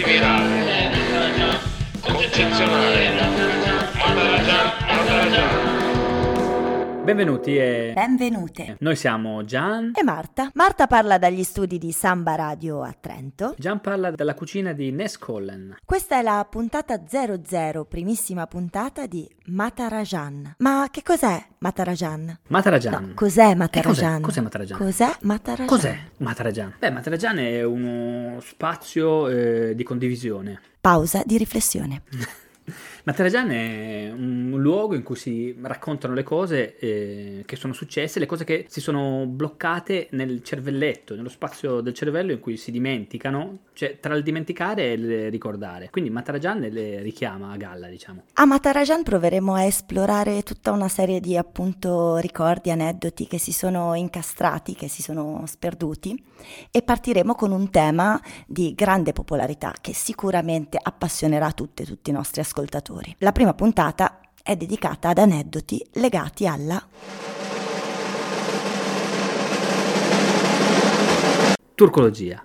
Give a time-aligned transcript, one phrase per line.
[0.00, 0.59] antivirale, eccezionale,
[7.02, 7.92] Benvenuti e...
[7.94, 8.76] Benvenute.
[8.80, 9.92] Noi siamo Gian.
[9.94, 10.50] E Marta.
[10.54, 13.54] Marta parla dagli studi di Samba Radio a Trento.
[13.56, 15.78] Gian parla dalla cucina di Nescollen.
[15.82, 20.56] Questa è la puntata 00, primissima puntata di Matarajan.
[20.58, 22.38] Ma che cos'è Matarajan?
[22.48, 22.92] Matarajan.
[22.92, 24.20] No, cos'è Matarajan?
[24.20, 24.20] cos'è?
[24.20, 24.78] Cos'è Matarajan?
[24.78, 25.66] Cos'è Matarajan?
[25.66, 26.74] Cos'è Matarajan?
[26.78, 30.60] Beh, Matarajan è uno spazio eh, di condivisione.
[30.80, 32.02] Pausa di riflessione.
[33.04, 38.26] Matarajan è un luogo in cui si raccontano le cose eh, che sono successe, le
[38.26, 43.60] cose che si sono bloccate nel cervelletto, nello spazio del cervello in cui si dimenticano,
[43.72, 45.88] cioè tra il dimenticare e il ricordare.
[45.90, 48.24] Quindi Matarajan le richiama a galla, diciamo.
[48.34, 53.94] A Matarajan proveremo a esplorare tutta una serie di appunto ricordi, aneddoti che si sono
[53.94, 56.22] incastrati, che si sono sperduti
[56.70, 62.12] e partiremo con un tema di grande popolarità che sicuramente appassionerà tutte e tutti i
[62.12, 62.89] nostri ascoltatori.
[63.18, 66.82] La prima puntata è dedicata ad aneddoti legati alla
[71.74, 72.42] Turcologia.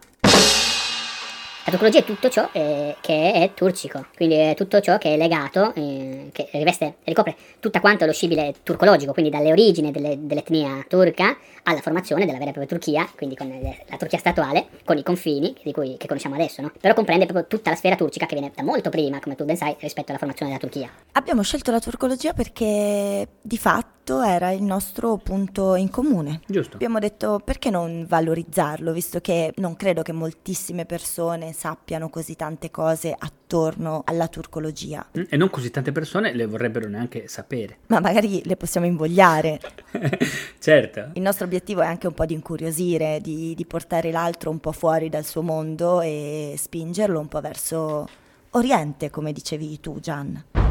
[1.67, 5.17] La turcologia è tutto ciò eh, che è turcico, quindi è tutto ciò che è
[5.17, 10.85] legato, eh, che riveste, ricopre tutto quanto lo scibile turcologico, quindi dalle origini delle- dell'etnia
[10.88, 15.02] turca alla formazione della vera e propria Turchia, quindi con la Turchia statuale, con i
[15.02, 16.72] confini di cui, che conosciamo adesso, no?
[16.80, 19.57] però comprende proprio tutta la sfera turcica che viene da molto prima, come tu ben
[19.57, 20.91] sai, rispetto alla formazione della Turchia.
[21.13, 26.41] Abbiamo scelto la turcologia perché di fatto era il nostro punto in comune.
[26.45, 26.75] Giusto.
[26.75, 32.70] Abbiamo detto perché non valorizzarlo, visto che non credo che moltissime persone sappiano così tante
[32.70, 37.78] cose attorno alla turcologia, Mm, E non così tante persone le vorrebbero neanche sapere.
[37.88, 39.59] ma magari le possiamo invogliare.
[40.59, 41.09] certo.
[41.14, 44.72] Il nostro obiettivo è anche un po' di incuriosire, di, di portare l'altro un po'
[44.72, 48.08] fuori dal suo mondo e spingerlo un po' verso
[48.52, 50.65] Oriente, come dicevi tu, Gian.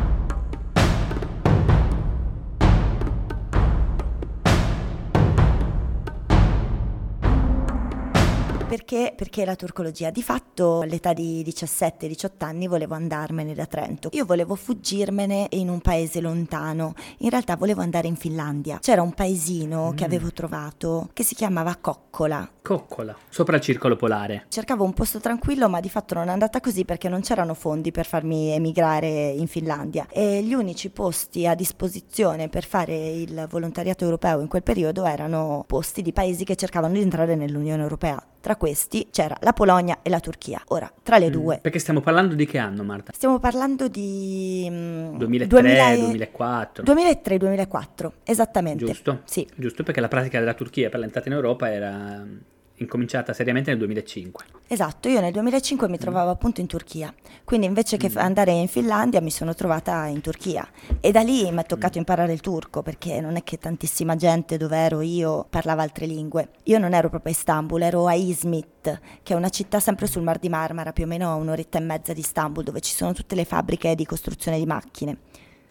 [8.74, 9.12] Perché?
[9.14, 10.10] Perché la turcologia?
[10.10, 14.08] Di fatto all'età di 17-18 anni volevo andarmene da Trento.
[14.14, 16.94] Io volevo fuggirmene in un paese lontano.
[17.18, 18.80] In realtà volevo andare in Finlandia.
[18.80, 22.50] C'era un paesino che avevo trovato che si chiamava Coccola.
[22.60, 23.16] Coccola.
[23.28, 24.46] Sopra il circolo polare.
[24.48, 27.92] Cercavo un posto tranquillo, ma di fatto non è andata così perché non c'erano fondi
[27.92, 30.08] per farmi emigrare in Finlandia.
[30.10, 35.62] E gli unici posti a disposizione per fare il volontariato europeo in quel periodo erano
[35.64, 38.20] posti di paesi che cercavano di entrare nell'Unione Europea.
[38.44, 40.60] Tra questi c'era la Polonia e la Turchia.
[40.66, 43.10] Ora, tra le due, Perché stiamo parlando di che anno, Marta?
[43.14, 44.68] stiamo parlando di...
[44.70, 46.84] mm, 2003, 2000 e- 2004.
[46.84, 48.84] 2003-2004, esattamente.
[48.84, 49.22] Giusto?
[49.24, 49.48] Sì.
[49.54, 52.36] Giusto perché la pratica della Turchia per l'entrata in Europa era mm,
[52.76, 54.44] incominciata seriamente nel 2005.
[54.66, 57.12] Esatto, io nel 2005 mi trovavo appunto in Turchia,
[57.44, 60.66] quindi invece che f- andare in Finlandia mi sono trovata in Turchia
[61.00, 64.56] e da lì mi è toccato imparare il turco perché non è che tantissima gente
[64.56, 66.48] dove ero io parlava altre lingue.
[66.64, 70.22] Io non ero proprio a Istanbul, ero a Izmit, che è una città sempre sul
[70.22, 73.12] Mar di Marmara, più o meno a un'oretta e mezza di Istanbul, dove ci sono
[73.12, 75.18] tutte le fabbriche di costruzione di macchine.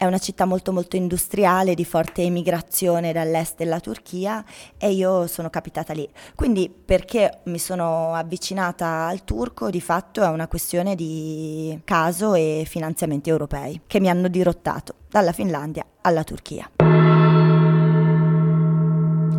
[0.04, 4.44] È una città molto molto industriale, di forte emigrazione dall'est della Turchia
[4.76, 6.06] e io sono capitata lì.
[6.34, 12.64] Quindi perché mi sono avvicinata al turco di fatto è una questione di caso e
[12.68, 16.68] finanziamenti europei che mi hanno dirottato dalla Finlandia alla Turchia.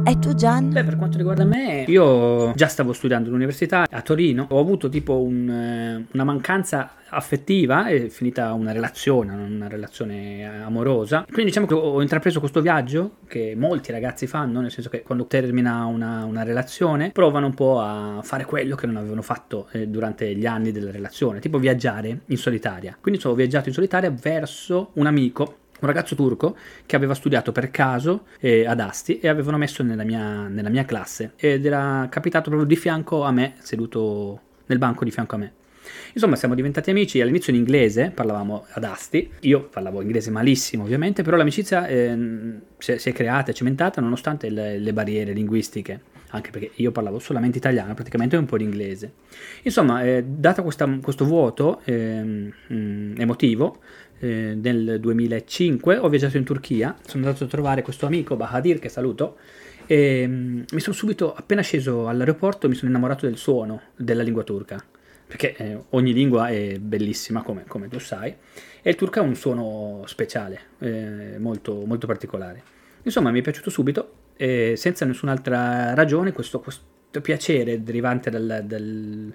[0.08, 0.70] E tu Gian?
[0.72, 5.20] Beh, per quanto riguarda me, io già stavo studiando all'università a Torino, ho avuto tipo
[5.20, 11.24] un, eh, una mancanza affettiva, è finita una relazione, una relazione amorosa.
[11.26, 15.26] Quindi diciamo che ho intrapreso questo viaggio che molti ragazzi fanno, nel senso che quando
[15.26, 19.88] termina una, una relazione provano un po' a fare quello che non avevano fatto eh,
[19.88, 22.96] durante gli anni della relazione, tipo viaggiare in solitaria.
[23.02, 26.56] Quindi ho viaggiato in solitaria verso un amico un ragazzo turco
[26.86, 30.86] che aveva studiato per caso eh, ad Asti e avevano messo nella mia, nella mia
[30.86, 35.38] classe ed era capitato proprio di fianco a me, seduto nel banco di fianco a
[35.38, 35.54] me.
[36.14, 41.24] Insomma, siamo diventati amici all'inizio in inglese, parlavamo ad Asti, io parlavo inglese malissimo ovviamente,
[41.24, 46.72] però l'amicizia ehm, si, è, creata e cementata nonostante le, le barriere linguistiche, anche perché
[46.76, 49.14] io parlavo solamente italiano, praticamente un po' di inglese.
[49.64, 53.80] Insomma, eh, dato questa- questo vuoto mm, emotivo,
[54.26, 58.90] eh, nel 2005 ho viaggiato in Turchia, sono andato a trovare questo amico Bahadir che
[58.90, 59.38] saluto
[59.86, 64.44] e mm, mi sono subito, appena sceso all'aeroporto, mi sono innamorato del suono della lingua
[64.44, 64.84] turca,
[65.28, 68.34] perché eh, ogni lingua è bellissima come, come tu sai
[68.82, 72.64] e il turco ha un suono speciale, eh, molto, molto particolare.
[73.04, 79.34] Insomma mi è piaciuto subito e senza nessun'altra ragione questo, questo piacere derivante dal- dal-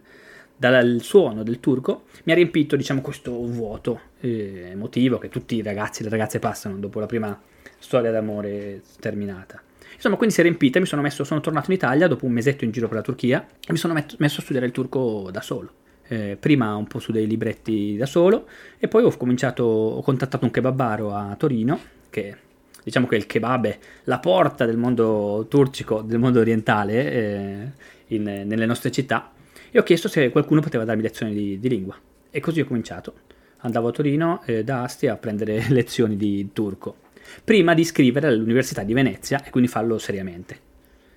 [0.60, 5.62] dal suono del turco mi ha riempito diciamo questo vuoto eh, emotivo che tutti i
[5.62, 7.40] ragazzi e le ragazze passano dopo la prima
[7.78, 9.62] storia d'amore terminata.
[9.94, 12.64] Insomma, quindi si è riempita, mi sono messo, sono tornato in Italia dopo un mesetto
[12.64, 15.40] in giro per la Turchia e mi sono met- messo a studiare il turco da
[15.40, 15.72] solo.
[16.06, 18.46] Eh, prima un po' su dei libretti da solo
[18.78, 21.80] e poi ho cominciato, ho contattato un kebabaro a Torino
[22.10, 22.36] che
[22.84, 27.70] diciamo che il kebab è la porta del mondo turcico, del mondo orientale eh,
[28.08, 29.30] in, nelle nostre città
[29.70, 31.96] e ho chiesto se qualcuno poteva darmi lezioni di, di lingua
[32.30, 33.14] e così ho cominciato.
[33.58, 37.08] Andavo a Torino eh, da Asti a prendere lezioni di turco
[37.44, 40.68] prima di iscrivere all'Università di Venezia e quindi farlo seriamente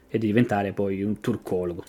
[0.09, 1.83] e di diventare poi un turcologo.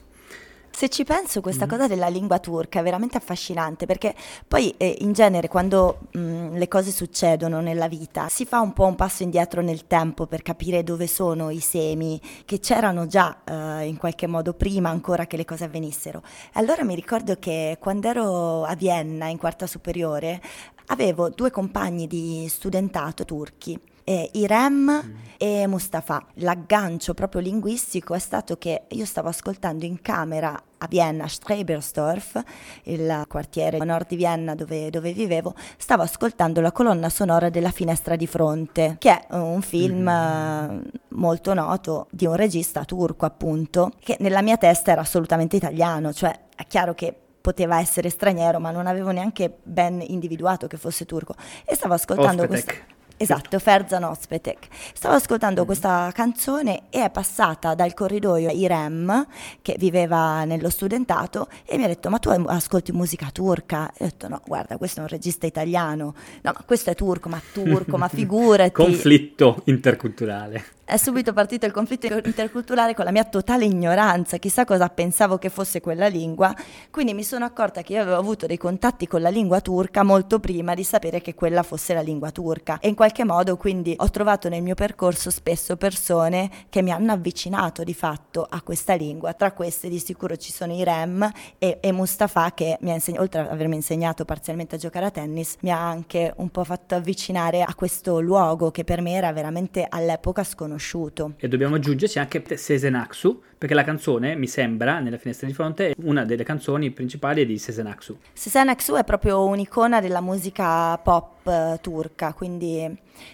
[0.77, 1.43] Se ci penso, Mm.
[1.43, 4.13] questa cosa della lingua turca è veramente affascinante perché
[4.49, 8.85] poi eh, in genere quando mh, le cose succedono nella vita si fa un po'
[8.85, 13.87] un passo indietro nel tempo per capire dove sono i semi che c'erano già eh,
[13.87, 16.23] in qualche modo prima ancora che le cose avvenissero.
[16.47, 20.43] E allora mi ricordo che quando ero a Vienna in quarta superiore
[20.87, 26.25] avevo due compagni di studentato turchi eh, Irem e Mustafa.
[26.35, 32.43] L'aggancio proprio linguistico è stato che io stavo ascoltando in camera a Vienna, Strebersdorf,
[32.85, 37.71] il quartiere a nord di Vienna dove, dove vivevo, stavo ascoltando la colonna sonora della
[37.71, 43.93] Finestra di fronte, che è un film eh, molto noto di un regista turco appunto,
[43.99, 48.71] che nella mia testa era assolutamente italiano, cioè è chiaro che poteva essere straniero, ma
[48.71, 51.35] non avevo neanche ben individuato che fosse turco.
[51.67, 52.65] E stavo ascoltando Ospetek.
[52.65, 52.94] questa...
[53.17, 54.67] Esatto, Ferzan Ospetek.
[54.93, 59.27] Stavo ascoltando questa canzone e è passata dal corridoio Irem,
[59.63, 63.93] che viveva nello studentato, e mi ha detto, ma tu ascolti musica turca?
[63.97, 66.15] E ho detto, no, guarda, questo è un regista italiano.
[66.43, 68.73] No, ma questo è turco, ma turco, ma figurati.
[68.73, 70.65] Conflitto interculturale.
[70.87, 75.49] È subito partito il conflitto interculturale con la mia totale ignoranza, chissà cosa pensavo che
[75.49, 76.55] fosse quella lingua,
[76.91, 80.41] quindi mi sono accorta che io avevo avuto dei contatti con la lingua turca molto
[80.41, 82.81] prima di sapere che quella fosse la lingua turca.
[82.81, 87.13] E in qualche modo quindi ho trovato nel mio percorso spesso persone che mi hanno
[87.13, 91.27] avvicinato di fatto a questa lingua, tra queste di sicuro ci sono Irem
[91.57, 95.11] e, e Mustafa che mi ha insegnato, oltre ad avermi insegnato parzialmente a giocare a
[95.11, 99.33] tennis, mi ha anche un po' fatto avvicinare a questo luogo che per me era
[99.33, 101.35] veramente all'epoca sconosciuto conosciuto.
[101.39, 105.95] E dobbiamo aggiungerci anche Sesenaksu, perché la canzone, mi sembra, nella finestra di fronte, è
[106.03, 108.19] una delle canzoni principali di Sesenaksu.
[108.33, 112.91] Sesenaksu è proprio un'icona della musica pop eh, turca, quindi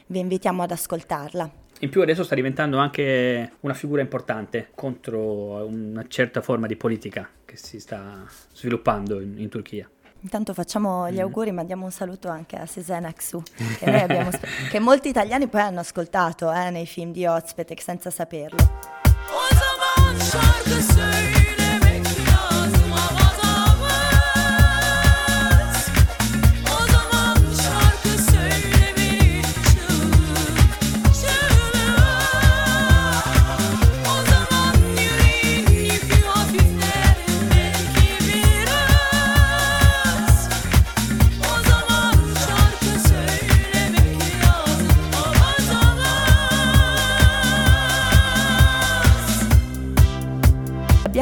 [0.07, 1.51] vi invitiamo ad ascoltarla.
[1.83, 7.27] In più adesso sta diventando anche una figura importante contro una certa forma di politica
[7.47, 8.23] che si sta
[8.53, 9.89] sviluppando in, in Turchia.
[10.23, 13.43] Intanto facciamo gli auguri, mandiamo un saluto anche a Sezen Aksu,
[13.79, 14.31] che, noi abbiamo,
[14.71, 18.59] che molti italiani poi hanno ascoltato eh, nei film di Ozpetek senza saperlo.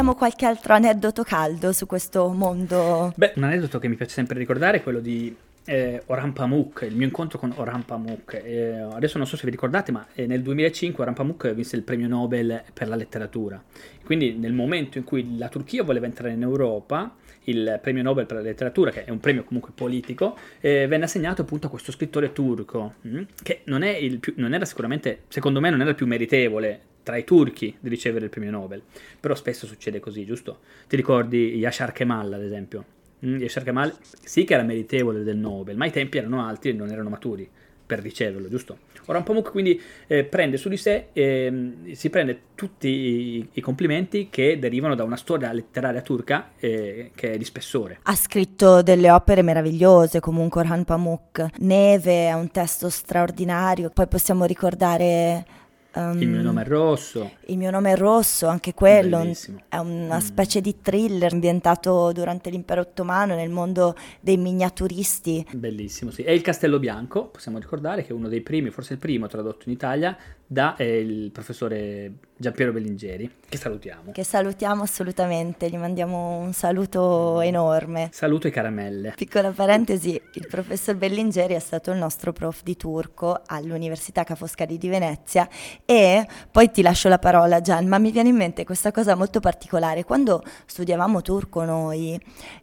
[0.08, 3.12] Abbiamo qualche altro aneddoto caldo su questo mondo?
[3.15, 5.36] Beh, un aneddoto che mi piace sempre ricordare è quello di
[5.67, 8.41] eh, Orhan Pamuk, il mio incontro con Orhan Pamuk.
[8.43, 11.82] Eh, adesso non so se vi ricordate, ma eh, nel 2005 Orhan Pamuk vinse il
[11.82, 13.62] premio Nobel per la letteratura.
[14.03, 18.38] Quindi nel momento in cui la Turchia voleva entrare in Europa, il premio Nobel per
[18.38, 22.32] la letteratura, che è un premio comunque politico, eh, venne assegnato appunto a questo scrittore
[22.32, 23.84] turco, mm, che non,
[24.20, 27.88] più, non era sicuramente, secondo me, non era il più meritevole tra i turchi di
[27.88, 28.82] ricevere il premio Nobel.
[29.19, 30.58] Però spesso succede così, giusto?
[30.86, 32.84] Ti ricordi Yashar Kemal, ad esempio?
[33.24, 36.72] Mm, Yashar Kemal sì che era meritevole del Nobel, ma i tempi erano alti e
[36.74, 37.48] non erano maturi
[37.86, 38.81] per riceverlo, giusto?
[39.06, 44.29] Ora Pamuk quindi eh, prende su di sé, ehm, si prende tutti i, i complimenti
[44.29, 48.00] che derivano da una storia letteraria turca eh, che è di spessore.
[48.03, 51.53] Ha scritto delle opere meravigliose, comunque Orhan Pamuk.
[51.60, 55.67] Neve è un testo straordinario, poi possiamo ricordare...
[55.98, 59.60] um, Il mio nome è Rosso, Il mio nome è Rosso, anche quello Bellissimo.
[59.69, 60.20] è una Mm.
[60.20, 65.46] specie di thriller ambientato durante l'impero ottomano nel mondo dei miniaturisti.
[65.52, 66.22] bellissimo, sì.
[66.22, 69.62] E il Castello Bianco, possiamo ricordare che è uno dei primi, forse il primo tradotto
[69.67, 74.12] in Italia, da eh, il professore Giampiero Bellingeri, che salutiamo.
[74.12, 78.10] Che salutiamo assolutamente, gli mandiamo un saluto enorme.
[78.12, 79.12] Saluto e caramelle.
[79.16, 84.78] Piccola parentesi, il professor Bellingeri è stato il nostro prof di turco all'Università Ca' Foscari
[84.78, 85.48] di Venezia
[85.84, 89.40] e poi ti lascio la parola Gian, ma mi viene in mente questa cosa molto
[89.40, 90.04] particolare.
[90.04, 92.16] Quando studiavamo turco noi,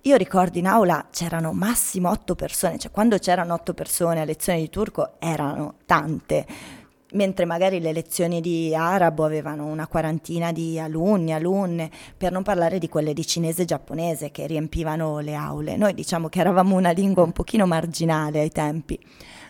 [0.03, 4.59] io ricordo in aula c'erano massimo otto persone, cioè quando c'erano otto persone a lezione
[4.59, 6.83] di turco erano tante.
[7.15, 12.77] Mentre magari le lezioni di arabo avevano una quarantina di alunni, alunne, per non parlare
[12.77, 15.77] di quelle di cinese e giapponese che riempivano le aule.
[15.77, 18.99] Noi diciamo che eravamo una lingua un pochino marginale ai tempi.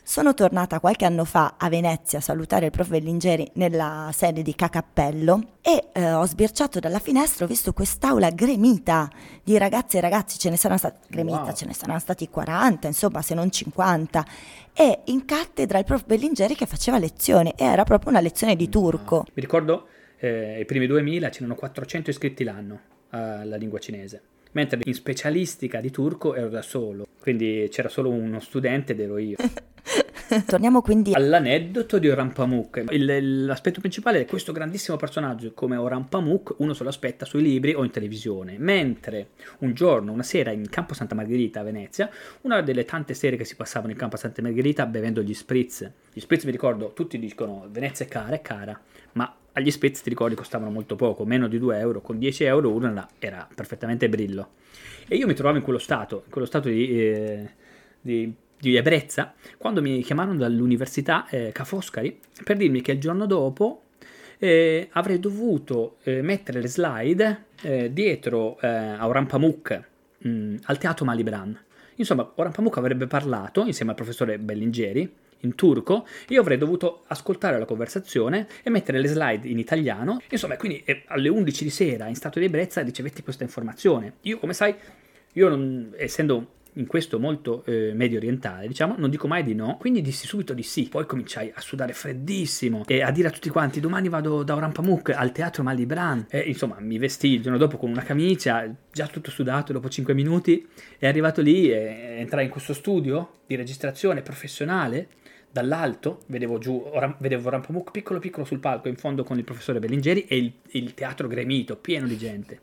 [0.07, 4.53] Sono tornata qualche anno fa a Venezia a salutare il prof Bellingeri nella sede di
[4.53, 9.09] Cacappello e eh, ho sbirciato dalla finestra, ho visto quest'aula gremita
[9.43, 11.53] di ragazze e ragazzi, ce ne saranno stati, gremita, Wow.
[11.55, 14.25] ce ne saranno stati 40, insomma, se non 50.
[14.73, 18.69] E in cattedra il prof Bellingeri che faceva lezione e era proprio una lezione di
[18.69, 19.25] turco.
[19.33, 19.87] Mi ricordo
[20.19, 24.21] eh, i primi 2000 c'erano 400 iscritti l'anno alla lingua cinese,
[24.55, 29.17] mentre in specialistica di turco ero da solo, quindi c'era solo uno studente ed ero
[29.17, 29.35] io.
[30.47, 36.09] Torniamo quindi All'aneddoto di Orhan Pamuk, il- l'aspetto principale è questo grandissimo personaggio come Orhan
[36.09, 40.51] Pamuk, uno se lo aspetta sui libri o in televisione, mentre un giorno, una sera
[40.51, 42.09] in Campo Santa Margherita a Venezia,
[42.41, 45.89] una delle tante sere che si passavano in Campo Santa Margherita bevendo gli spritz.
[46.11, 48.79] Gli spritz mi ricordo, tutti dicono Venezia è cara, è cara,
[49.13, 52.71] ma agli spritz ti ricordi costavano molto poco, meno di 2 euro, con 10 euro
[52.71, 54.51] uno era, perfettamente brillo.
[55.07, 56.99] E io mi trovavo in quello stato, in quello stato di...
[56.99, 57.49] eh,
[57.99, 63.25] di di ebbrezza quando mi chiamarono dall'università eh, Ca' Foscari per dirmi che il giorno
[63.25, 63.83] dopo
[64.37, 69.83] eh, avrei dovuto eh, mettere le slide eh, dietro eh, a Orhan Pamuk
[70.19, 71.57] mh, al teatro Malibran.
[71.95, 77.59] Insomma, Orhan Pamuk avrebbe parlato insieme al professore Bellingeri in turco, io avrei dovuto ascoltare
[77.59, 80.21] la conversazione e mettere le slide in italiano.
[80.29, 84.15] Insomma, quindi eh, alle 11 di sera in stato di ebbrezza ricevetti questa informazione.
[84.21, 84.75] Io, come sai,
[85.33, 89.77] io non, essendo in questo molto eh, medio orientale, diciamo, non dico mai di no,
[89.77, 90.87] quindi dissi subito di sì.
[90.89, 94.71] Poi cominciai a sudare freddissimo e a dire a tutti quanti domani vado da Oran
[94.71, 96.25] Pamuk al teatro Malibran.
[96.29, 100.13] E insomma, mi vestì il giorno dopo con una camicia, già tutto sudato dopo 5
[100.13, 105.07] minuti, e arrivato lì e entrai in questo studio di registrazione professionale
[105.55, 109.45] dall'alto, vedevo giù, Oran, vedevo Oran Pamuk piccolo piccolo sul palco in fondo con il
[109.45, 112.59] professore Bellingeri e il, il teatro gremito, pieno di gente.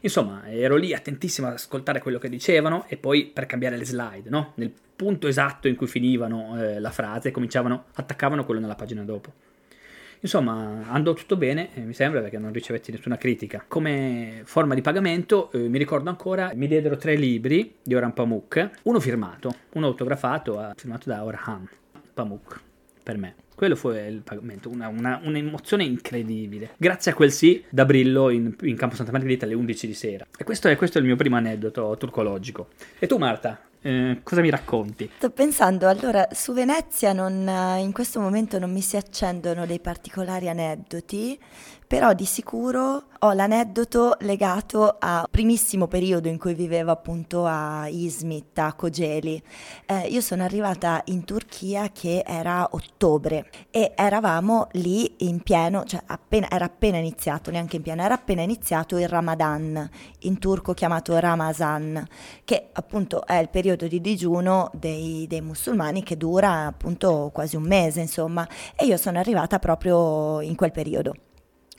[0.00, 4.30] Insomma, ero lì attentissimo ad ascoltare quello che dicevano e poi per cambiare le slide,
[4.30, 4.52] no?
[4.54, 9.30] Nel punto esatto in cui finivano eh, la frase, cominciavano, attaccavano quello nella pagina dopo.
[10.20, 13.62] Insomma, andò tutto bene, eh, mi sembra, perché non ricevetti nessuna critica.
[13.68, 18.70] Come forma di pagamento, eh, mi ricordo ancora, mi diedero tre libri di Orhan Pamuk,
[18.84, 21.68] uno firmato, uno autografato, firmato da Orhan
[22.12, 22.60] Pamuk,
[23.02, 23.34] per me.
[23.54, 26.70] Quello fu il pagamento, una, una- un'emozione incredibile.
[26.76, 30.26] Grazie a quel sì da Brillo in, in Campo Santa Margherita alle 11 di sera.
[30.36, 32.68] E questo è, questo è il mio primo aneddoto turcologico.
[32.98, 35.10] E tu Marta, eh, cosa mi racconti?
[35.16, 39.80] Sto pensando, allora, su Venezia non, eh, in questo momento non mi si accendono dei
[39.80, 41.38] particolari aneddoti,
[41.86, 48.58] però di sicuro ho l'aneddoto legato al primissimo periodo in cui vivevo appunto a Izmit,
[48.58, 49.42] a Kogeli.
[49.84, 56.02] Eh, io sono arrivata in Turchia che era ottobre e eravamo lì in pieno, cioè
[56.06, 59.88] appena, era appena iniziato, neanche in pieno, era appena iniziato il Ramadan,
[60.20, 62.06] in turco chiamato Ramazan,
[62.44, 67.64] che appunto è il periodo di digiuno dei, dei musulmani che dura appunto quasi un
[67.64, 71.14] mese, insomma, e io sono arrivata proprio in quel periodo.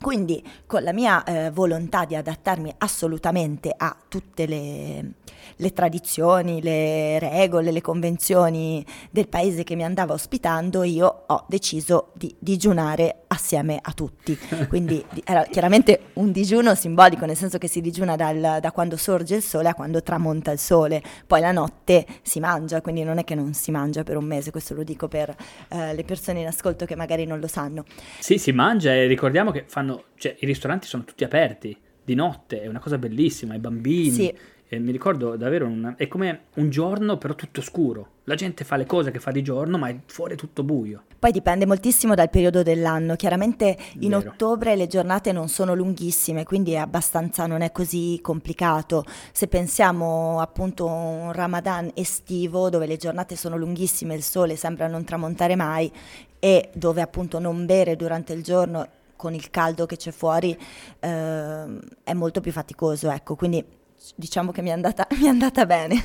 [0.04, 5.12] Quindi con la mia eh, volontà di adattarmi assolutamente a tutte le,
[5.56, 12.10] le tradizioni, le regole, le convenzioni del paese che mi andava ospitando, io ho deciso
[12.16, 14.38] di digiunare assieme a tutti.
[14.68, 18.98] Quindi di- era chiaramente un digiuno simbolico, nel senso che si digiuna dal- da quando
[18.98, 21.02] sorge il sole a quando tramonta il sole.
[21.26, 24.52] Poi la notte si mangia, quindi non è che non si mangia per un mese,
[24.52, 25.34] questo lo dico per
[25.70, 27.86] eh, le persone in ascolto che magari non lo sanno.
[28.20, 32.62] Sì, si mangia e ricordiamo che fanno, cioè i ristoranti sono tutti aperti di notte,
[32.62, 34.12] è una cosa bellissima, i bambini.
[34.12, 34.34] Sì.
[34.68, 38.08] E mi ricordo davvero, una- è come un giorno però tutto scuro.
[38.24, 41.04] La gente fa le cose che fa di giorno, ma è fuori tutto buio.
[41.20, 43.16] Poi dipende moltissimo dal periodo dell'anno.
[43.16, 44.32] Chiaramente in Vero.
[44.32, 49.06] ottobre le giornate non sono lunghissime, quindi è abbastanza, non è così complicato.
[49.32, 54.88] Se pensiamo appunto a un Ramadan estivo dove le giornate sono lunghissime, il sole sembra
[54.88, 55.92] non tramontare mai
[56.40, 60.58] e dove appunto non bere durante il giorno con il caldo che c'è fuori
[61.00, 63.82] ehm, è molto più faticoso, ecco, quindi
[64.16, 65.96] diciamo che mi è andata, mi è andata bene,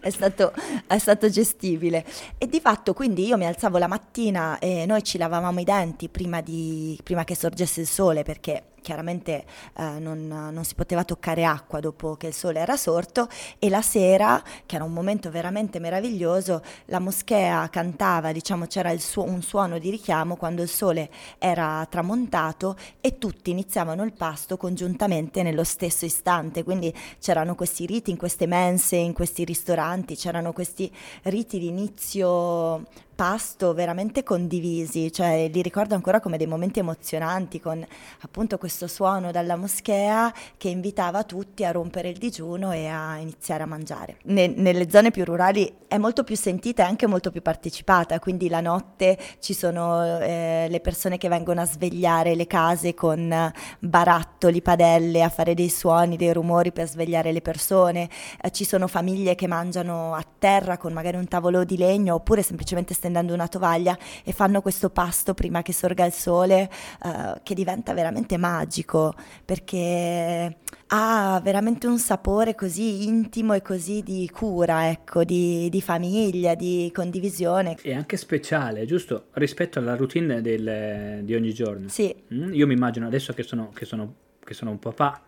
[0.00, 0.52] è, stato,
[0.86, 2.04] è stato gestibile.
[2.38, 6.08] E di fatto quindi io mi alzavo la mattina e noi ci lavavamo i denti
[6.08, 9.46] prima, di, prima che sorgesse il sole perché chiaramente
[9.78, 13.80] eh, non, non si poteva toccare acqua dopo che il sole era sorto e la
[13.80, 19.78] sera, che era un momento veramente meraviglioso, la moschea cantava, diciamo c'era suo- un suono
[19.78, 26.04] di richiamo quando il sole era tramontato e tutti iniziavano il pasto congiuntamente nello stesso
[26.04, 31.68] istante, quindi c'erano questi riti in queste mense, in questi ristoranti, c'erano questi riti di
[31.68, 37.84] inizio pasto veramente condivisi, cioè li ricordo ancora come dei momenti emozionanti con
[38.20, 43.62] appunto questo suono dalla moschea che invitava tutti a rompere il digiuno e a iniziare
[43.62, 44.16] a mangiare.
[44.24, 48.48] Ne- nelle zone più rurali è molto più sentita e anche molto più partecipata, quindi
[48.48, 54.60] la notte ci sono eh, le persone che vengono a svegliare le case con barattoli,
[54.62, 58.08] padelle, a fare dei suoni, dei rumori per svegliare le persone,
[58.42, 62.42] Eh, ci sono famiglie che mangiano a terra con magari un tavolo di legno oppure
[62.42, 66.70] semplicemente stendendo una tovaglia e fanno questo pasto prima che sorga il sole
[67.04, 70.56] eh, che diventa veramente magico perché
[70.88, 76.90] ha veramente un sapore così intimo e così di cura, ecco, di, di famiglia, di
[76.94, 77.76] condivisione.
[77.82, 79.26] E anche speciale, giusto?
[79.32, 81.88] Rispetto alla routine del- di ogni giorno.
[81.88, 85.20] Sì, Mm, Io mi immagino adesso che sono, che sono- che sono un papà,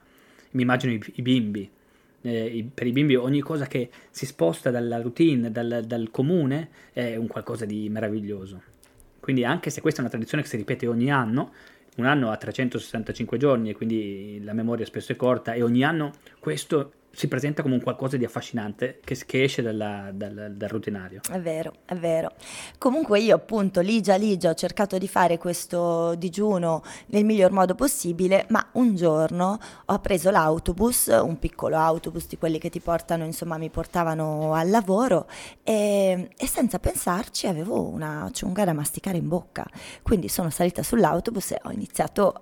[0.52, 1.70] mi immagino i, i bimbi.
[2.26, 7.14] Eh, per i bimbi ogni cosa che si sposta dalla routine, dal, dal comune, è
[7.14, 8.62] un qualcosa di meraviglioso.
[9.20, 11.52] Quindi anche se questa è una tradizione che si ripete ogni anno,
[11.96, 16.12] un anno ha 365 giorni e quindi la memoria spesso è corta e ogni anno
[16.38, 21.20] questo si presenta come un qualcosa di affascinante che, che esce dalla- dal, dal rutinario.
[21.30, 22.32] È vero, è vero.
[22.76, 28.44] Comunque io appunto ligia ligia ho cercato di fare questo digiuno nel miglior modo possibile,
[28.50, 33.56] ma un giorno ho preso l'autobus, un piccolo autobus di quelli che ti portano, insomma
[33.56, 35.26] mi portavano al lavoro
[35.62, 39.64] e, e senza pensarci avevo una ciunga da masticare in bocca.
[40.02, 42.34] Quindi sono salita sull'autobus e ho iniziato,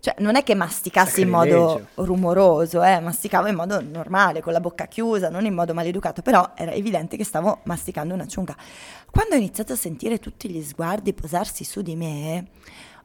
[0.00, 4.60] cioè non è che masticassi in modo rumoroso, eh, masticavo in modo normale, con la
[4.60, 8.56] bocca chiusa, non in modo maleducato, però era evidente che stavo masticando una ciunga.
[9.10, 12.46] Quando ho iniziato a sentire tutti gli sguardi posarsi su di me,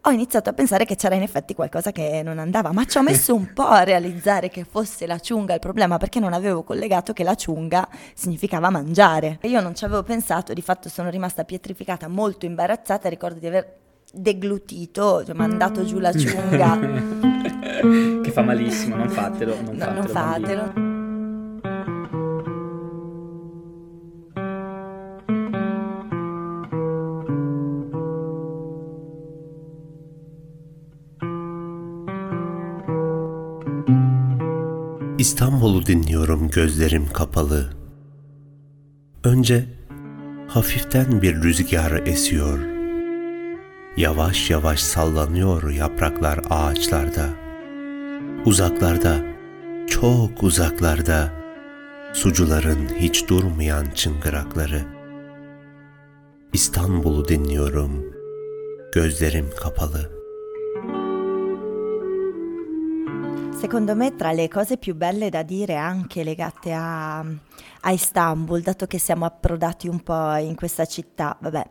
[0.05, 3.01] ho iniziato a pensare che c'era in effetti qualcosa che non andava, ma ci ho
[3.01, 7.13] messo un po' a realizzare che fosse la ciunga il problema perché non avevo collegato
[7.13, 9.39] che la ciunga significava mangiare.
[9.43, 13.81] Io non ci avevo pensato, di fatto sono rimasta pietrificata, molto imbarazzata, ricordo di aver
[14.11, 16.77] deglutito, cioè mandato giù la ciunga.
[18.21, 19.55] che fa malissimo, non fatelo.
[19.61, 20.92] Non No, fatelo, non fatelo.
[35.23, 37.73] İstanbul'u dinliyorum gözlerim kapalı.
[39.23, 39.65] Önce
[40.47, 42.59] hafiften bir rüzgar esiyor.
[43.97, 47.29] Yavaş yavaş sallanıyor yapraklar ağaçlarda.
[48.45, 49.15] Uzaklarda,
[49.87, 51.31] çok uzaklarda
[52.13, 54.81] sucuların hiç durmayan çıngırakları.
[56.53, 58.05] İstanbul'u dinliyorum.
[58.93, 60.22] Gözlerim kapalı.
[63.63, 67.25] Secondo me tra le cose più belle da dire anche legate a,
[67.85, 71.65] a Istanbul, dato che siamo approdati un po' in questa città, vabbè,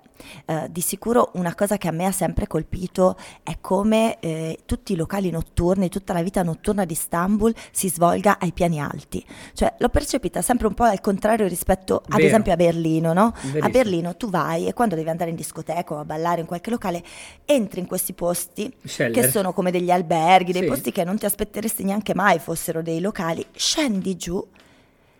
[0.44, 4.92] eh, di sicuro una cosa che a me ha sempre colpito è come eh, tutti
[4.92, 9.24] i locali notturni, tutta la vita notturna di Istanbul si svolga ai piani alti.
[9.54, 12.26] Cioè l'ho percepita sempre un po' al contrario rispetto ad Vero.
[12.26, 13.24] esempio a Berlino, no?
[13.28, 13.68] A Verissimo.
[13.70, 17.02] Berlino tu vai e quando devi andare in discoteca o a ballare in qualche locale,
[17.46, 19.12] entri in questi posti Scheller.
[19.12, 20.68] che sono come degli alberghi, dei Sì.
[20.68, 24.46] posti che non ti aspetteresti neanche mai fossero dei locali, scendi giù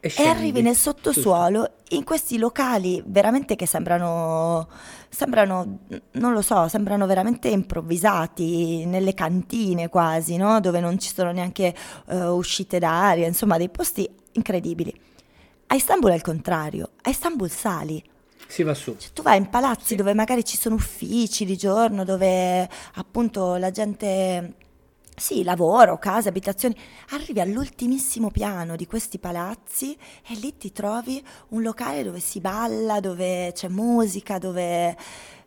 [0.05, 4.69] e arrivi nel sottosuolo in questi locali veramente che sembrano,
[5.09, 5.79] sembrano,
[6.13, 10.59] non lo so, sembrano veramente improvvisati, nelle cantine quasi, no?
[10.61, 11.73] Dove non ci sono neanche
[12.09, 14.93] eh, uscite d'aria, insomma dei posti incredibili.
[15.69, 18.03] A Istanbul è il contrario, a Istanbul sali,
[18.49, 18.97] Si va su.
[18.99, 23.71] cioè, tu vai in palazzi dove magari ci sono uffici di giorno, dove appunto la
[23.71, 24.55] gente,
[25.15, 26.75] sì, lavoro, case, abitazioni,
[27.11, 29.97] arrivi all'ultimissimo piano di questi palazzi
[30.27, 34.97] e lì ti trovi un locale dove si balla, dove c'è musica, dove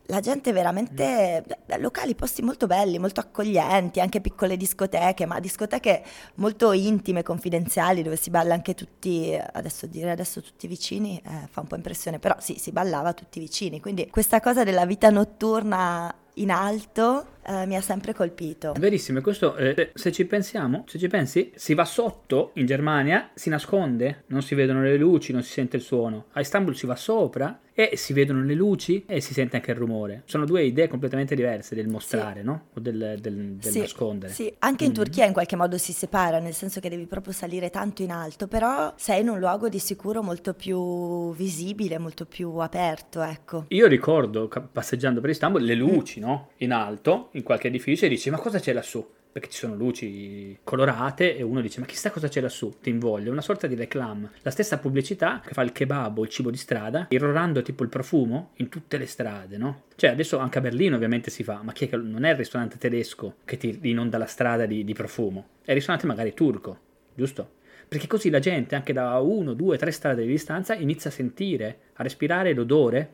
[0.06, 1.44] la gente veramente,
[1.78, 6.04] locali, posti molto belli, molto accoglienti, anche piccole discoteche, ma discoteche
[6.36, 11.60] molto intime, confidenziali, dove si balla anche tutti, adesso dire adesso tutti vicini eh, fa
[11.60, 16.14] un po' impressione, però sì, si ballava tutti vicini, quindi questa cosa della vita notturna
[16.38, 18.74] in alto eh, mi ha sempre colpito.
[18.78, 23.30] Verissimo, e questo eh, se ci pensiamo, se ci pensi, si va sotto in Germania,
[23.34, 26.26] si nasconde, non si vedono le luci, non si sente il suono.
[26.32, 29.76] A Istanbul si va sopra e si vedono le luci e si sente anche il
[29.76, 30.22] rumore.
[30.24, 32.68] Sono due idee completamente diverse del mostrare, no?
[32.74, 34.32] O del, del- del Sì, nascondere.
[34.32, 34.94] Sì, anche in Mm.
[34.94, 38.48] Turchia in qualche modo si separa, nel senso che devi proprio salire tanto in alto,
[38.48, 43.66] però sei in un luogo di sicuro molto più visibile, molto più aperto, ecco.
[43.68, 45.78] Io ricordo passeggiando per Istanbul le Mm.
[45.78, 46.48] luci, no?
[46.58, 49.06] In alto, in qualche edificio, e dici: Ma cosa c'è lassù?
[49.36, 52.76] Perché ci sono luci colorate, e uno dice: Ma chissà cosa c'è lassù?
[52.80, 53.30] Ti invoglia.
[53.30, 54.30] Una sorta di reclam.
[54.40, 57.90] La stessa pubblicità che fa il kebab o il cibo di strada, irrorando tipo il
[57.90, 59.82] profumo in tutte le strade, no?
[59.94, 62.36] Cioè, adesso anche a Berlino ovviamente si fa, ma chi è che non è il
[62.36, 65.48] ristorante tedesco che ti inonda la strada di, di profumo?
[65.62, 66.78] È il ristorante magari turco,
[67.12, 67.56] giusto?
[67.86, 71.78] Perché così la gente, anche da uno, due, tre strade di distanza, inizia a sentire,
[71.96, 73.06] a respirare l'odore,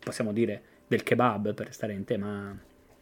[0.00, 2.58] possiamo dire del kebab per stare in tema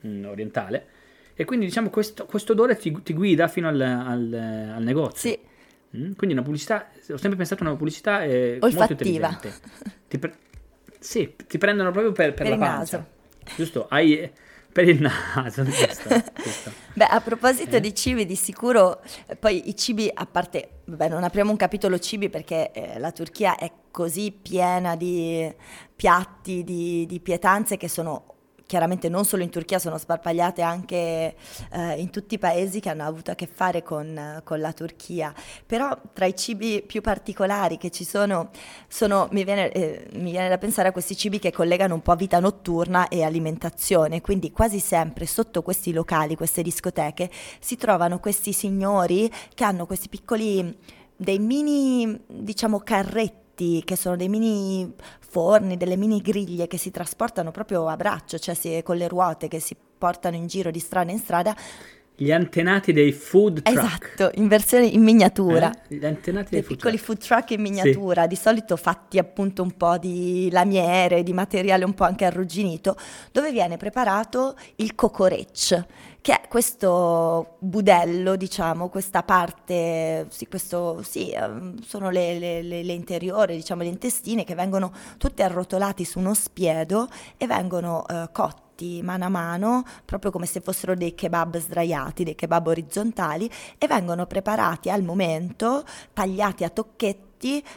[0.07, 0.96] mm, orientale,
[1.39, 5.31] e quindi diciamo questo, questo odore ti, ti guida fino al, al- al negozio.
[5.31, 5.39] Sì,
[5.97, 9.53] Mm, Quindi una pubblicità, ho sempre pensato a una pubblicità eh, molto intelligente.
[10.09, 10.37] Ti pre-
[10.99, 12.99] sì, ti prendono proprio per, per Per la pancia.
[12.99, 13.07] naso.
[13.55, 13.87] Giusto?
[13.89, 14.33] Hai eh,
[14.73, 15.01] per il
[15.35, 16.09] naso, giusto.
[16.93, 17.81] Beh, a proposito Eh?
[17.81, 21.99] di cibi, di sicuro, eh, poi i cibi, a parte, vabbè, non apriamo un capitolo
[21.99, 25.51] cibi perché eh, la Turchia è così piena di
[25.95, 28.35] piatti, di, di pietanze che sono
[28.67, 31.37] chiaramente non solo in Turchia, sono sparpagliate anche
[31.71, 35.33] eh, in tutti i paesi che hanno avuto a che fare con, con la Turchia.
[35.65, 38.51] Però tra i cibi più particolari che ci sono,
[38.89, 42.15] sono mi, viene, eh, mi viene da pensare a questi cibi che collegano un po'
[42.17, 48.53] vita notturna e alimentazione, quindi quasi sempre sotto questi locali, queste discoteche, si trovano questi
[48.53, 50.77] signori che hanno questi piccoli,
[51.17, 53.46] dei mini, diciamo, carretti
[53.85, 58.55] che sono dei mini forni, delle mini griglie che si trasportano proprio a braccio, cioè
[58.55, 61.55] si- con le ruote che si portano in giro di strada in strada.
[62.19, 63.77] Gli antenati dei food truck.
[63.79, 65.71] Esatto, in versione in miniatura.
[65.89, 65.97] Eh?
[65.99, 67.05] Gli antenati Dei dei food piccoli truck.
[67.05, 71.93] food truck in miniatura, di solito fatti appunto un po' di lamiere, di materiale un
[71.93, 72.97] po' anche arrugginito,
[73.33, 75.87] dove viene preparato il cocoreccio,
[76.27, 82.83] che è questo budello, diciamo, questa parte, sì, questo, sì, ehm, sono le, le, le,
[82.83, 88.29] le interiori, diciamo, le intestine che vengono tutte arrotolati su uno spiedo e vengono eh,
[88.33, 93.87] cotti mano a mano, proprio come se fossero dei kebab sdraiati, dei kebab orizzontali, e
[93.87, 97.36] vengono preparati al momento, tagliati a tocchetti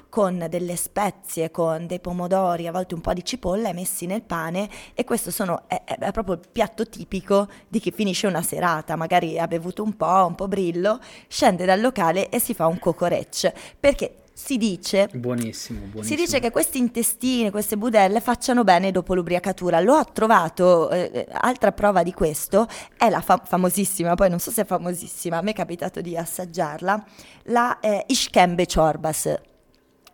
[0.09, 4.69] con delle spezie, con dei pomodori, a volte un po' di cipolla messi nel pane
[4.93, 9.37] e questo sono, è, è- proprio il piatto tipico di chi finisce una serata, magari
[9.39, 13.51] ha bevuto un po', un po' brillo, scende dal locale e si fa un cocoreccio,
[13.79, 16.03] perché si dice Buonissimo, buonissimo.
[16.03, 19.81] si dice che questi intestini, queste budelle facciano bene dopo l'ubriacatura.
[19.81, 22.65] Lo ho trovato, eh, altra prova di questo
[22.97, 26.15] è la fa- famosissima, poi non so se è famosissima, a me è capitato di
[26.15, 27.03] assaggiarla,
[27.47, 29.35] la eh, Ishkembe Chorbas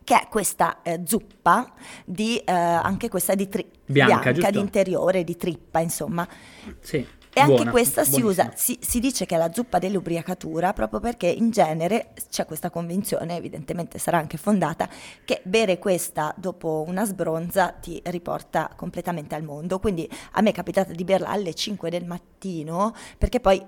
[0.06, 1.74] che è questa eh, zuppa
[2.06, 4.52] di, eh, anche questa di tri- Bianca, giusto?
[4.52, 6.26] di interiore, di trippa, insomma.
[6.80, 10.74] Sì, E anche buona, questa si usa, si, si dice che è la zuppa dell'ubriacatura
[10.74, 14.88] proprio perché in genere c'è questa convinzione, evidentemente sarà anche fondata,
[15.26, 19.80] che bere questa dopo una sbronza ti riporta completamente al mondo.
[19.80, 23.65] Quindi a me è capitato di berla alle 5 del mattino perché poi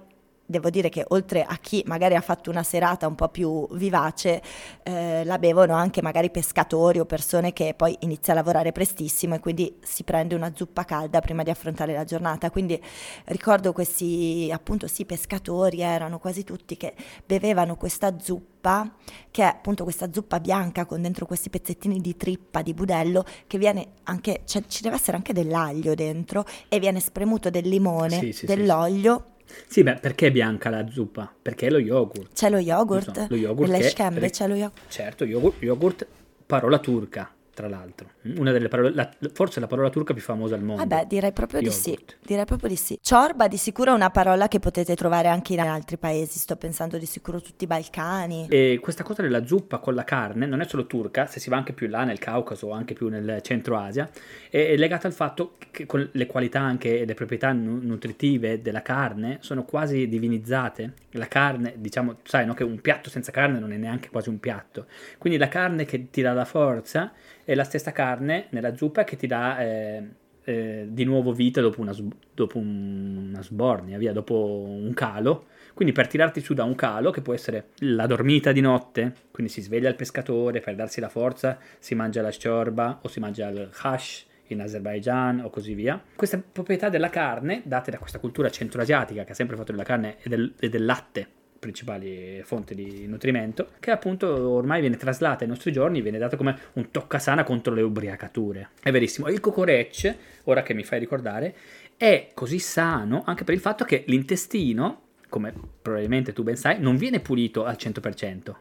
[0.47, 4.41] devo dire che oltre a chi magari ha fatto una serata un po' più vivace,
[4.83, 9.39] eh, la bevono anche magari pescatori o persone che poi inizia a lavorare prestissimo e
[9.39, 12.49] quindi si prende una zuppa calda prima di affrontare la giornata.
[12.49, 12.81] Quindi
[13.25, 18.89] ricordo questi appunto sì pescatori erano quasi tutti che bevevano questa zuppa
[19.29, 23.57] che è appunto questa zuppa bianca con dentro questi pezzettini di trippa di budello che
[23.57, 28.31] viene anche cioè, ci deve essere anche dell'aglio dentro e viene spremuto del limone, Sì,
[28.31, 29.36] sì, dell'olio Sì,
[29.83, 31.31] beh, perché è bianca la zuppa?
[31.41, 32.33] Perché è lo yogurt.
[32.33, 34.81] C'è lo yogurt, Giusto, lo yogurt che- scembe c'è lo yogurt.
[34.89, 36.07] Certo, yogurt, yogurt,
[36.45, 38.11] parola turca, tra l'altro.
[38.37, 40.85] Una delle parole, la- forse la parola turca più famosa al mondo.
[40.85, 41.89] Vabbè, direi proprio di sì.
[41.89, 42.17] Yogurt.
[42.23, 42.99] Direi proprio di sì.
[43.01, 46.99] Ciorba di sicuro è una parola che potete trovare anche in altri paesi, sto pensando
[46.99, 48.45] di sicuro tutti i Balcani.
[48.47, 51.57] E questa cosa della zuppa con la carne non è solo turca, se si va
[51.57, 54.07] anche più là nel Caucaso o anche più nel centro Asia,
[54.51, 58.83] è legata al fatto che con le qualità anche e le proprietà nu- nutritive della
[58.83, 60.93] carne sono quasi divinizzate.
[61.13, 64.39] La carne, diciamo, sai no, che un piatto senza carne non è neanche quasi un
[64.39, 64.85] piatto.
[65.17, 67.11] Quindi la carne che ti dà la forza
[67.47, 70.03] è la stessa carne nella zuppa che ti dà eh,
[70.43, 71.95] eh, di nuovo vita dopo una,
[72.33, 75.45] dopo un- una sbornia, via, dopo un calo.
[75.73, 79.49] Quindi per tirarti su da un calo, che può essere la dormita di notte, quindi
[79.49, 83.47] si sveglia il pescatore per darsi la forza, si mangia la sciorba o si mangia
[83.47, 86.01] il hash, in Azerbaijan o così via.
[86.15, 90.17] Queste proprietà della carne, date da questa cultura centroasiatica che ha sempre fatto della carne
[90.21, 91.27] e del, e del latte,
[91.59, 96.57] principali fonti di nutrimento, che appunto ormai viene traslata ai nostri giorni, viene dato come
[96.73, 98.69] un toccasana contro le ubriacature.
[98.81, 99.27] È verissimo.
[99.27, 101.55] Il cocorec, ora che mi fai ricordare,
[101.97, 106.95] è così sano anche per il fatto che l'intestino, come probabilmente tu ben sai, non
[106.95, 108.55] viene pulito al 100%.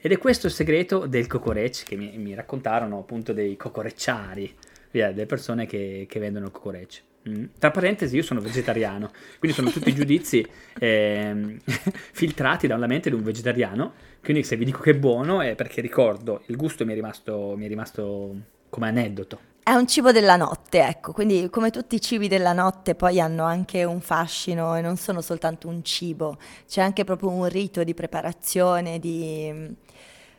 [0.00, 4.54] Ed è questo il segreto del cocorec che mi, mi raccontarono appunto dei cocorecciari,
[4.90, 7.02] delle persone che, che vendono il cocorec.
[7.28, 7.44] Mm.
[7.58, 10.46] Tra parentesi, io sono vegetariano, quindi sono tutti giudizi
[10.78, 11.58] ehm,
[12.12, 13.94] filtrati dalla mente di un vegetariano.
[14.22, 17.54] Quindi, se vi dico che è buono, è perché ricordo il gusto mi è rimasto,
[17.56, 18.36] mi è rimasto
[18.68, 19.52] come aneddoto.
[19.62, 23.44] È un cibo della notte, ecco, quindi come tutti i cibi della notte poi hanno
[23.44, 26.36] anche un fascino e non sono soltanto un cibo,
[26.68, 29.74] c'è anche proprio un rito di preparazione, di,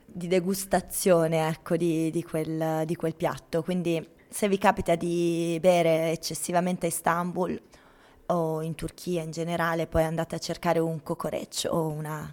[0.05, 3.63] di degustazione, ecco, di, di quel, di quel piatto.
[3.63, 7.57] Quindi se vi capita di bere eccessivamente a Istanbul
[8.25, 12.29] o in Turchia in generale, poi andate a cercare un kokoreç o una,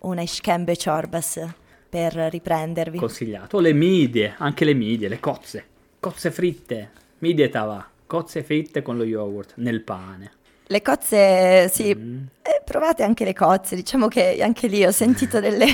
[0.00, 1.42] una ishkembe çorbas
[1.88, 2.98] per riprendervi.
[2.98, 3.56] Consigliato.
[3.56, 5.64] O le midie, anche le midie, le cozze.
[5.98, 7.92] Cozze fritte, midie tava.
[8.04, 10.32] Cozze fritte con lo yogurt nel pane.
[10.70, 12.24] Le cozze, sì, Mm.
[12.42, 15.66] eh, provate anche le cozze, diciamo che anche lì ho sentito delle,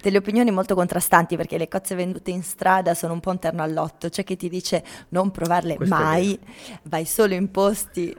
[0.00, 3.62] delle opinioni molto contrastanti perché le cozze vendute in strada sono un po' un terno
[3.62, 6.38] all'otto, c'è chi ti dice non provarle Questo mai,
[6.82, 8.16] vai solo in posti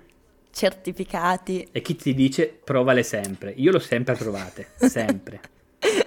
[0.52, 1.70] certificati.
[1.72, 3.54] E chi ti dice provale sempre.
[3.56, 5.40] Io l'ho sempre provate, sempre.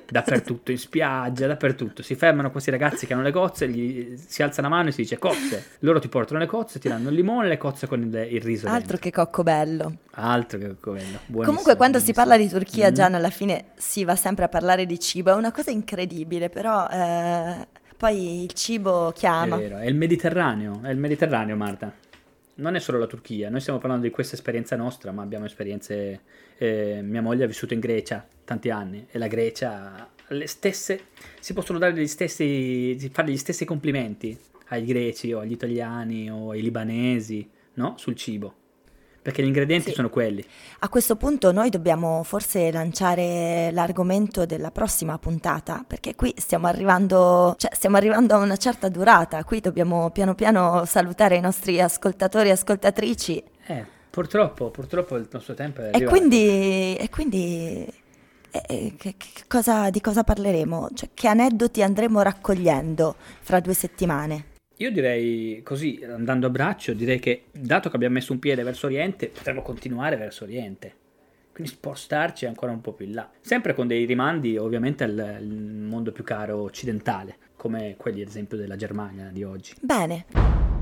[0.07, 2.03] Dappertutto, in spiaggia, dappertutto.
[2.03, 5.03] Si fermano questi ragazzi che hanno le cozze, gli, si alza la mano e si
[5.03, 5.65] dice cozze.
[5.81, 8.41] Loro ti portano le cozze, ti danno il limone e le cozze con il, il
[8.41, 8.67] riso.
[8.67, 8.99] Altro dentro.
[8.99, 9.97] che cocco bello.
[10.13, 11.01] Altro che quello.
[11.27, 12.27] Buonissimo, Comunque quando si buonissimo.
[12.27, 12.95] parla di Turchia, Mm.
[12.95, 16.87] Gian, alla fine si va sempre a parlare di cibo, è una cosa incredibile, però
[16.89, 17.67] eh,
[17.97, 19.57] poi il cibo È chiama.
[19.57, 21.93] vero, è il Mediterraneo, è il Mediterraneo, Marta.
[22.57, 26.21] Non è solo la Turchia, noi stiamo parlando di questa esperienza nostra, ma abbiamo esperienze.
[26.57, 31.07] eh, mia moglie ha vissuto in Grecia tanti anni e la Grecia le stesse.
[31.41, 32.97] Si possono dare gli stessi.
[33.13, 34.39] fare gli stessi complimenti
[34.69, 37.95] ai greci o agli italiani o ai libanesi, no?
[37.99, 38.55] Sul cibo.
[39.25, 39.95] Perché gli ingredienti Sì.
[39.95, 40.45] sono quelli.
[40.81, 47.55] A questo punto noi dobbiamo forse lanciare l'argomento della prossima puntata, perché qui stiamo arrivando,
[47.57, 52.49] cioè stiamo arrivando a una certa durata, qui dobbiamo piano piano salutare i nostri ascoltatori
[52.51, 56.11] e ascoltatrici Eh, purtroppo, purtroppo il nostro tempo è e arrivato.
[56.19, 57.87] quindi, e quindi
[58.51, 60.91] eh, eh, che- che cosa- di cosa parleremo?
[60.93, 64.53] Cioè, che aneddoti andremo raccogliendo fra due settimane?
[64.79, 68.87] Io direi così, andando a braccio, direi che dato che abbiamo messo un piede verso
[68.87, 71.03] Oriente, potremmo continuare verso Oriente.
[71.53, 73.31] Quindi spostarci ancora un po' più in là.
[73.41, 78.57] Sempre con dei rimandi ovviamente al, al mondo più caro occidentale, come quelli ad esempio
[78.57, 79.75] della Germania di oggi.
[79.81, 80.74] Bene.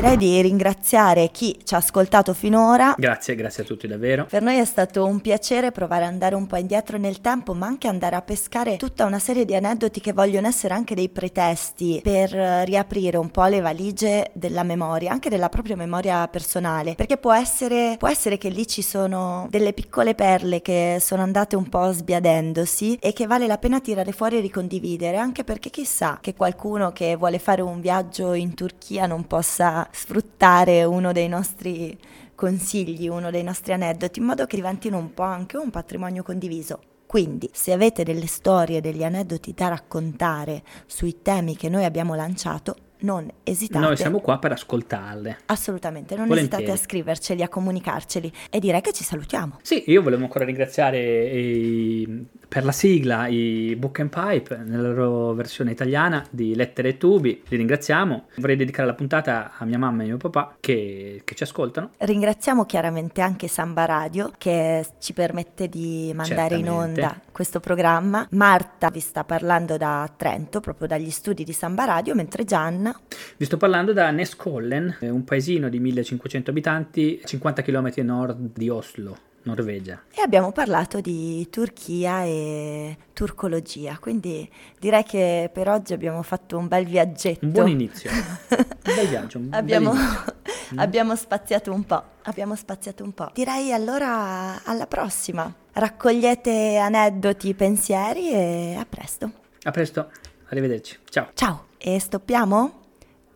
[0.00, 2.94] Direi di ringraziare chi ci ha ascoltato finora.
[2.96, 4.24] Grazie, grazie a tutti davvero.
[4.24, 7.66] Per noi è stato un piacere provare ad andare un po' indietro nel tempo, ma
[7.66, 12.00] anche andare a pescare tutta una serie di aneddoti che vogliono essere anche dei pretesti
[12.02, 17.18] per eh, riaprire un po' le valigie della memoria, anche della propria memoria personale, perché
[17.18, 21.68] può essere, può essere che lì ci sono delle piccole perle che sono andate un
[21.68, 26.32] po' sbiadendosi e che vale la pena tirare fuori e ricondividere, anche perché chissà che
[26.32, 31.98] qualcuno che vuole fare un viaggio in Turchia non possa sfruttare uno dei nostri
[32.34, 36.80] consigli, uno dei nostri aneddoti, in modo che diventino un po' anche un patrimonio condiviso.
[37.06, 42.76] Quindi, se avete delle storie, degli aneddoti da raccontare sui temi che noi abbiamo lanciato,
[43.00, 43.84] non esitate.
[43.84, 45.38] Noi siamo qua per ascoltarle.
[45.46, 46.62] Assolutamente, non Volentieri.
[46.64, 48.32] esitate a scriverceli, a comunicarceli.
[48.50, 49.58] E direi che ci salutiamo.
[49.62, 55.32] Sì, io volevo ancora ringraziare i- per la sigla i Book and Pipe nella loro
[55.34, 57.42] versione italiana di Lettere e Tubi.
[57.48, 58.24] Li ringraziamo.
[58.36, 61.90] Vorrei dedicare la puntata a mia mamma e mio papà che, che ci ascoltano.
[61.98, 67.00] Ringraziamo chiaramente anche Samba Radio che ci permette di mandare in Certamente.
[67.02, 68.26] onda questo programma.
[68.32, 72.89] Marta vi sta parlando da Trento, proprio dagli studi di Samba Radio, mentre Gianna
[73.36, 78.50] Vi sto parlando da Neskollen, eh, un paesino di 1500 abitanti, 50 km a nord
[78.54, 80.02] di Oslo, Norvegia.
[80.14, 84.48] E abbiamo parlato di Turchia e turcologia, quindi
[84.78, 87.44] direi che per oggi abbiamo fatto un bel viaggetto.
[87.44, 88.10] Un buon inizio.
[88.90, 90.34] Un bel viaggio, un bel abbiamo, inizio.
[90.76, 93.30] abbiamo spaziato un po', abbiamo spaziato un po'.
[93.34, 95.52] Direi allora alla prossima.
[95.72, 99.30] Raccogliete aneddoti, pensieri e a presto.
[99.62, 100.10] A presto,
[100.48, 100.98] arrivederci.
[101.08, 101.28] Ciao.
[101.34, 102.79] Ciao, e stoppiamo?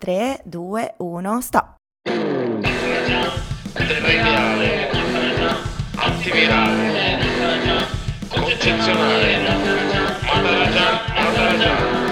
[0.04, 1.76] 3, 2, 1, stop.
[3.72, 4.90] Terrebiale,
[5.96, 7.18] antivirale,
[8.28, 9.38] concezionale,
[10.26, 12.03] mataragian, mataragian.